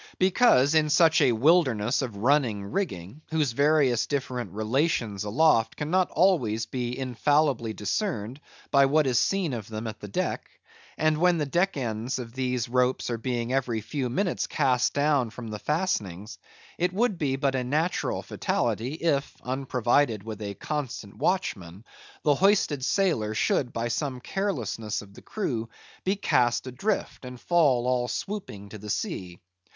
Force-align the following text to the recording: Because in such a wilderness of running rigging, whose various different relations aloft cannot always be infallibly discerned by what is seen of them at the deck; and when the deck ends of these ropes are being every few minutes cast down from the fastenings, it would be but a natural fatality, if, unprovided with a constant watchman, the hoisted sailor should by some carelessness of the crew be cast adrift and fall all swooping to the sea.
Because 0.17 0.73
in 0.73 0.89
such 0.89 1.21
a 1.21 1.31
wilderness 1.31 2.01
of 2.01 2.17
running 2.17 2.63
rigging, 2.65 3.21
whose 3.29 3.51
various 3.51 4.07
different 4.07 4.51
relations 4.51 5.23
aloft 5.23 5.75
cannot 5.75 6.09
always 6.09 6.65
be 6.65 6.97
infallibly 6.97 7.71
discerned 7.73 8.41
by 8.71 8.87
what 8.87 9.05
is 9.05 9.19
seen 9.19 9.53
of 9.53 9.67
them 9.67 9.85
at 9.85 9.99
the 9.99 10.07
deck; 10.07 10.49
and 10.97 11.19
when 11.19 11.37
the 11.37 11.45
deck 11.45 11.77
ends 11.77 12.17
of 12.17 12.33
these 12.33 12.67
ropes 12.67 13.11
are 13.11 13.19
being 13.19 13.53
every 13.53 13.79
few 13.79 14.09
minutes 14.09 14.47
cast 14.47 14.95
down 14.95 15.29
from 15.29 15.49
the 15.49 15.59
fastenings, 15.59 16.39
it 16.79 16.91
would 16.91 17.19
be 17.19 17.35
but 17.35 17.53
a 17.53 17.63
natural 17.63 18.23
fatality, 18.23 18.93
if, 18.95 19.35
unprovided 19.43 20.23
with 20.23 20.41
a 20.41 20.55
constant 20.55 21.15
watchman, 21.19 21.85
the 22.23 22.33
hoisted 22.33 22.83
sailor 22.83 23.35
should 23.35 23.71
by 23.71 23.87
some 23.87 24.19
carelessness 24.19 25.03
of 25.03 25.13
the 25.13 25.21
crew 25.21 25.69
be 26.03 26.15
cast 26.15 26.65
adrift 26.65 27.23
and 27.23 27.39
fall 27.39 27.85
all 27.85 28.07
swooping 28.07 28.67
to 28.67 28.79
the 28.79 28.89
sea. 28.89 29.39